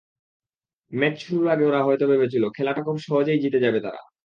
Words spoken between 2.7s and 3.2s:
খুব